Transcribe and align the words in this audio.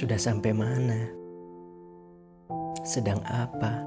Sudah 0.00 0.16
sampai 0.16 0.56
mana? 0.56 0.96
Sedang 2.88 3.20
apa? 3.28 3.84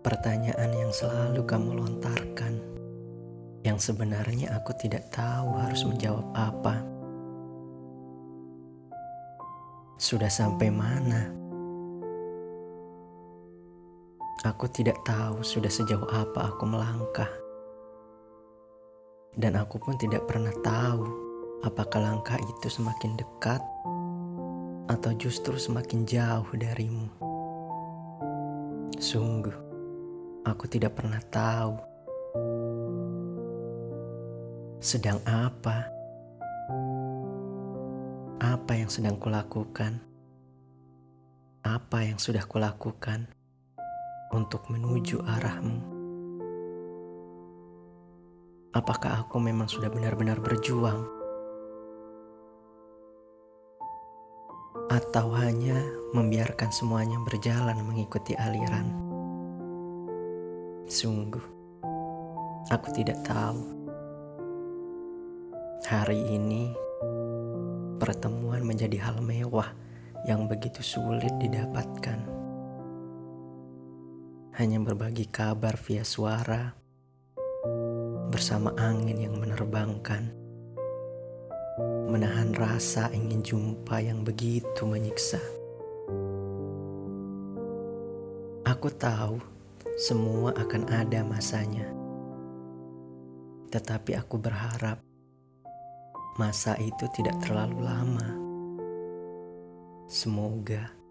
Pertanyaan 0.00 0.72
yang 0.72 0.88
selalu 0.88 1.44
kamu 1.44 1.76
lontarkan, 1.76 2.56
yang 3.60 3.76
sebenarnya 3.76 4.48
aku 4.56 4.72
tidak 4.80 5.12
tahu 5.12 5.60
harus 5.60 5.84
menjawab 5.84 6.24
apa. 6.32 6.88
Sudah 10.00 10.32
sampai 10.32 10.72
mana? 10.72 11.43
Aku 14.44 14.68
tidak 14.68 15.00
tahu 15.08 15.40
sudah 15.40 15.72
sejauh 15.72 16.04
apa 16.12 16.52
aku 16.52 16.68
melangkah, 16.68 17.32
dan 19.32 19.56
aku 19.56 19.80
pun 19.80 19.96
tidak 19.96 20.28
pernah 20.28 20.52
tahu 20.60 21.24
Apakah 21.64 21.96
langkah 21.96 22.36
itu 22.36 22.68
semakin 22.68 23.16
dekat 23.16 23.64
atau 24.84 25.16
justru 25.16 25.56
semakin 25.56 26.04
jauh 26.04 26.44
darimu? 26.60 27.08
Sungguh, 29.00 29.56
aku 30.44 30.68
tidak 30.68 31.00
pernah 31.00 31.24
tahu. 31.32 31.80
Sedang 34.76 35.24
apa? 35.24 35.88
Apa 38.44 38.72
yang 38.76 38.92
sedang 38.92 39.16
kulakukan? 39.16 40.04
Apa 41.64 42.04
yang 42.04 42.20
sudah 42.20 42.44
kulakukan 42.44 43.32
untuk 44.32 44.70
menuju 44.72 45.20
arahmu? 45.26 45.92
Apakah 48.72 49.26
aku 49.26 49.36
memang 49.42 49.68
sudah 49.68 49.92
benar-benar 49.92 50.40
berjuang? 50.40 51.24
atau 54.94 55.34
hanya 55.34 55.78
membiarkan 56.14 56.70
semuanya 56.70 57.18
berjalan 57.26 57.82
mengikuti 57.82 58.36
aliran. 58.38 58.94
Sungguh, 60.86 61.42
aku 62.70 62.88
tidak 62.94 63.18
tahu. 63.26 63.62
Hari 65.84 66.20
ini, 66.38 66.70
pertemuan 67.98 68.62
menjadi 68.62 69.10
hal 69.10 69.18
mewah 69.18 69.74
yang 70.30 70.46
begitu 70.46 70.80
sulit 70.80 71.32
didapatkan. 71.42 72.13
Hanya 74.54 74.78
berbagi 74.78 75.26
kabar 75.26 75.74
via 75.74 76.06
suara 76.06 76.70
bersama 78.30 78.70
angin 78.78 79.26
yang 79.26 79.34
menerbangkan 79.42 80.30
menahan 82.06 82.54
rasa 82.54 83.10
ingin 83.10 83.42
jumpa 83.42 83.98
yang 83.98 84.22
begitu 84.22 84.86
menyiksa. 84.86 85.42
Aku 88.62 88.94
tahu 88.94 89.42
semua 89.98 90.54
akan 90.54 90.86
ada 90.86 91.26
masanya, 91.26 91.90
tetapi 93.74 94.14
aku 94.14 94.38
berharap 94.38 95.02
masa 96.38 96.78
itu 96.78 97.10
tidak 97.10 97.42
terlalu 97.42 97.82
lama. 97.82 98.30
Semoga 100.06 101.03